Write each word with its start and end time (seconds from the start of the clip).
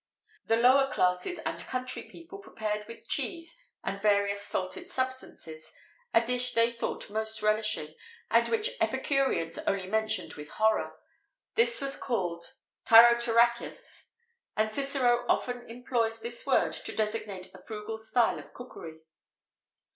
[XVIII 0.45 0.55
52] 0.55 0.55
The 0.63 0.67
lower 0.67 0.91
classes 0.91 1.39
and 1.45 1.59
country 1.67 2.01
people 2.01 2.39
prepared 2.39 2.87
with 2.87 3.07
cheese 3.07 3.55
and 3.83 4.01
various 4.01 4.41
salted 4.41 4.89
substances 4.89 5.71
a 6.11 6.25
dish 6.25 6.53
they 6.53 6.71
thought 6.71 7.11
most 7.11 7.43
relishing, 7.43 7.93
and 8.31 8.49
which 8.49 8.71
epicureans 8.81 9.59
only 9.59 9.85
mentioned 9.85 10.33
with 10.33 10.47
horror. 10.47 10.97
This 11.53 11.79
was 11.79 11.95
called 11.97 12.43
tyrotarichus, 12.83 14.09
and 14.57 14.71
Cicero 14.71 15.23
often 15.29 15.69
employs 15.69 16.19
this 16.21 16.47
word 16.47 16.73
to 16.73 16.95
designate 16.95 17.53
a 17.53 17.59
frugal 17.63 17.99
style 18.01 18.39
of 18.39 18.55
cookery. 18.55 19.01